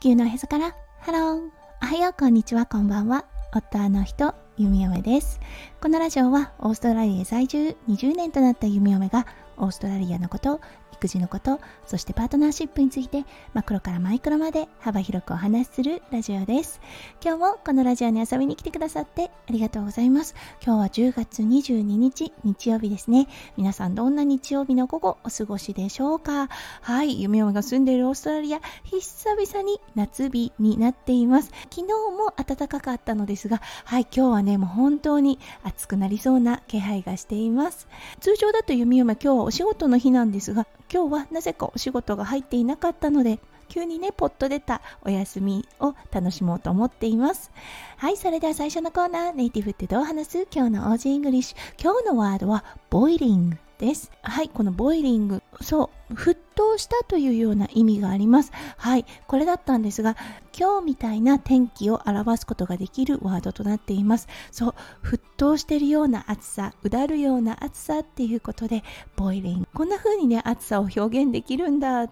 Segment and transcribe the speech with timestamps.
[0.00, 0.74] 球のへそから。
[1.00, 1.50] ハロー。
[1.82, 2.14] おはよう。
[2.18, 2.64] こんにちは。
[2.64, 3.26] こんばんは。
[3.54, 5.38] 夫の人弓嫁です。
[5.78, 9.26] このラジオはオーストラリア在住20年となった弓嫁が
[9.58, 10.62] オーストラリアのこと
[11.00, 13.24] 育児のことそしてパートナーシップについて
[13.54, 16.80] マクロからマイクロまで幅広くお話しするラジオです。
[17.24, 20.34] 今日もこのラジオに遊びに来てくださってありがとうございます。
[20.64, 23.28] 今日は10月22日日曜日ですね。
[23.56, 26.48] 皆さんどんな日曜日の午後お過ごしでしょうか。
[26.82, 31.50] はい夢嫁が住んでいるオーストラリア久々に夏日になっています。
[31.70, 37.88] 昨日も暖かかったのですがはい今日はねもう本当に暑くなりそうな気配がしています。
[38.20, 47.52] 通常だと弓嫁今日はお仕事の日なんですが今日はなぜかお仕事が入っていなかったので急にねポッと出たお休みを楽しもうと思っています。
[47.96, 51.56] はいそれでは最初のコーナーネイティブってどう話す今日の Aussie English。
[51.80, 53.69] 今日のワードはボイリング。
[53.80, 54.12] です。
[54.22, 55.42] はいこのボイリング。
[55.62, 58.52] そう沸騰したというような意味があります。
[58.76, 60.16] はいこれだったんですが
[60.56, 64.28] 今日みたいな天気を表すことができるワードとなっています。
[64.52, 68.84] そう沸騰しているような暑さうだるような暑さっていうことで
[69.16, 69.68] ボイリング。
[69.72, 72.10] こんな風にね暑さを表現できるんだっ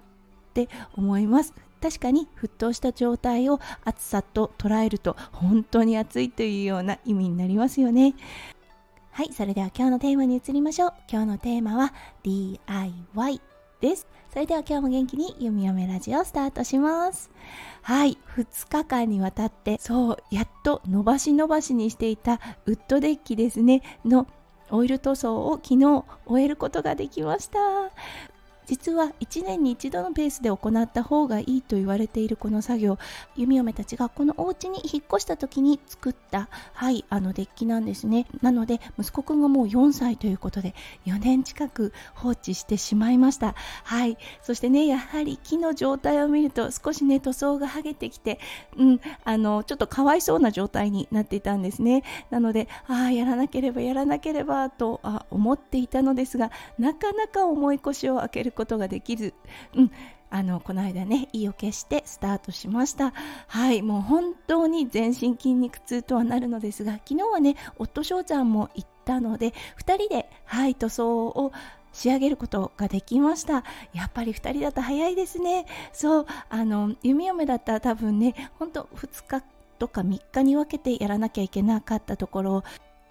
[0.54, 1.52] て思います。
[1.82, 8.14] 確かに沸騰した状態を暑さと捉えると本当に暑いというような意味になりますよね。
[9.10, 10.94] はい、それでは今日のテーマに移りましょう。
[11.10, 11.92] 今日のテーマは
[12.22, 13.40] DIY
[13.80, 14.06] です。
[14.30, 17.30] それでは今日も元気に弓嫁ラジオスタートします。
[17.82, 24.26] はい、2日間にわたって、そう、やっと伸ばし伸ばしにしていたウッドデッキですね、の
[24.70, 27.58] オイル塗装を昨日終えることができました。
[28.68, 32.98] 実は1年に1度のペースで行った方がいいと言われているこの作業
[33.34, 38.26] 弓嫁たちがこのお家に引っ越した時に作ったはいあのデッキなんですね。
[38.42, 40.74] なので息子くんがもう4歳ということで
[41.06, 43.54] 4年近く放置してしまいました。
[43.84, 44.18] はい。
[44.42, 48.38] そしてねやはり木の状態を見ると少しね塗装が剥げてきて
[48.76, 52.04] うんあのちょっとかわいそうな状態になっていたんですね。
[52.28, 59.34] なのでああやらなければやらなければとあ思っていたのですがなかなか重い腰を開けることができず、
[59.76, 59.90] うん、
[60.30, 63.12] あのこの間ね意を決してスタートしました。
[63.46, 63.82] はい。
[63.82, 71.52] もう本当に全身筋肉痛とはなるのですが昨日はね夫翔ちゃんも行ったので2人ではい塗装を
[71.92, 73.64] 仕上げることができました。
[73.92, 75.66] やっぱり2人だと早いですね。
[75.92, 76.26] そう。
[76.48, 79.44] あの弓嫁だったら多分ねほんと2日
[79.78, 82.64] とか3日に分けてやらなきゃいけなかったところを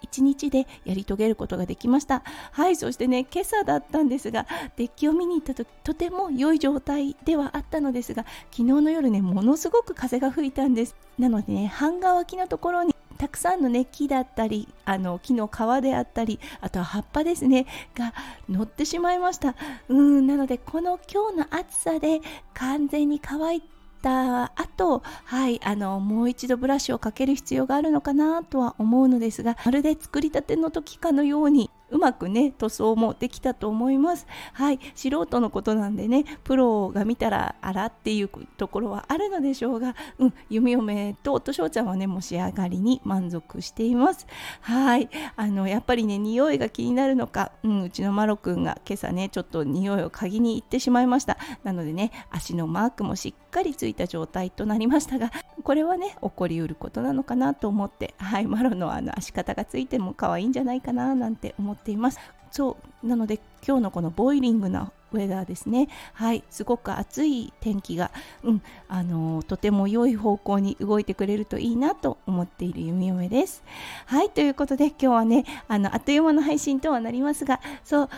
[0.03, 2.23] 1日でやり遂げることができました。
[2.51, 10.95] はいそしてね今朝だったんですがデッキを見に行った時とても良い状態ではあったのですが昨日の夜ねものすごく風が吹いたんです。
[11.17, 17.65] なのでね半乾きのところにたくさんのね木だったりあの木の皮であったりあとは葉っぱですね
[17.95, 18.13] が
[18.47, 19.55] 乗ってしまいました。
[19.89, 22.21] うんなのでこの今日の暑さで
[22.53, 34.27] 完全に乾いてた後、はい、あの、もう一度ブラシをかける必要があるのかなとは思うのですが、まるで作りたての時かのように、うまくね塗装もできたと思います。
[34.53, 34.79] はい。
[34.95, 40.33] 素人のことなんでねプロが見たらあらっていうところはあるのでしょうがうん。
[40.49, 44.27] 弓嫁と夫翔ちゃんはねもう仕上がりに満足しています。
[44.61, 45.09] はい。
[45.35, 51.37] あのやっぱりね匂いが気になるのか、うん、うちのマロくんが今朝ねちょっと匂いを嗅ぎに行ってしまいました。
[51.63, 55.31] なのでね足のマークもしっかりついた状態となりましたが
[55.63, 58.47] これはね起こりうることなのかなと思ってはい。
[58.47, 62.19] マロのあの足型がついても可愛いんじゃないかななんて思ってっています。
[62.51, 65.87] そうなので今日のこのボイリングなウェダーですね。
[66.13, 68.11] はいすごく暑い天気が、
[68.43, 73.63] うん、あのとても良い方向に動いてくれるといいなと思っている弓嫁です。
[74.05, 78.09] はいということで今日はねあのあっという間の配信とはなりますがそう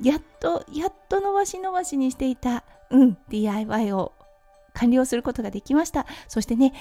[0.00, 4.12] やっとやっと伸ばし伸ばしにしていた、うん、DIY を
[4.74, 6.06] 完了することができました。
[6.28, 6.72] そしてね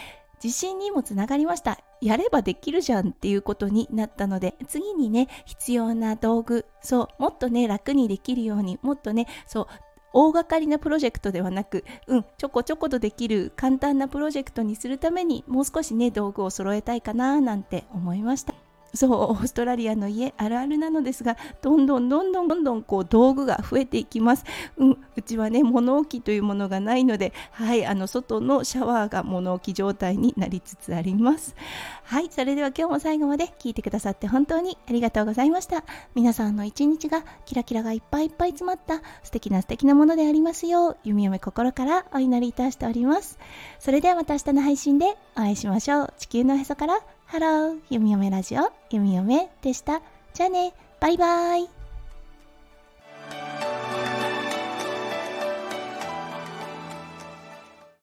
[0.44, 1.80] 自信にもつながりました。
[2.02, 9.68] やればできるじゃんっていうことになったので、次にね、必要な道具、そう、もっとね、楽にできるように、もっとね、そう、
[10.14, 18.71] 大掛かりなプロジェクトではなく、うん、ちょこちょことできる簡単なプロジェクトにするためにもう少しね、道具を揃えたいかななんて思いました。
[18.94, 24.46] そうオーストラリアの家あるあるなのですがどんどんどんどんどんどんこう道具が増えていきます、
[24.78, 31.56] うん、うちはね物置というものがないのではいあの外のシャワーが物置状態になりつつあります。
[32.04, 35.84] はいそれでは今日も最後まで聞いてくださって本当にありがとうございました。
[36.14, 43.40] 皆さんの一日がキラキラがいっぱいいっぱい詰まった素敵な素敵なものでありますよう弓嫁心からお祈りいたしております。
[43.80, 46.14] それではまた明日の配信でお会いしましょう。
[46.18, 47.00] 地球のへそから
[47.32, 50.02] ハロー、ゆみよめラジオ、ゆみよめでした。
[50.34, 51.81] じゃあね、バイバイ。